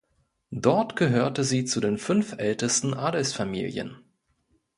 [0.55, 3.97] Dort gehörte sie zu den fünf ältesten Adelsfamilien.